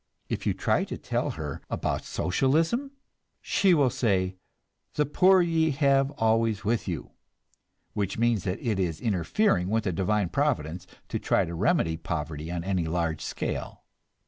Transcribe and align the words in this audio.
If 0.29 0.47
you 0.47 0.55
try 0.55 0.83
to 0.85 0.97
tell 0.97 1.29
her 1.37 1.61
about 1.69 2.05
Socialism, 2.05 2.89
she 3.39 3.75
will 3.75 3.91
say, 3.91 4.35
"The 4.95 5.05
poor 5.05 5.43
ye 5.43 5.69
have 5.69 6.09
always 6.17 6.65
with 6.65 6.87
you"; 6.87 7.11
which 7.93 8.17
means 8.17 8.43
that 8.45 8.57
it 8.65 8.79
is 8.79 8.99
interfering 8.99 9.69
with 9.69 9.83
Divine 9.93 10.29
Providence 10.29 10.87
to 11.09 11.19
try 11.19 11.45
to 11.45 11.53
remedy 11.53 11.97
poverty 11.97 12.49
on 12.51 12.63
any 12.63 12.87
large 12.87 13.21
scale. 13.21 13.83